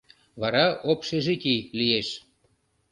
[0.41, 2.09] Вара общежитий лиеш.